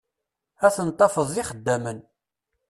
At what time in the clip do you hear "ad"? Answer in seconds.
0.65-0.73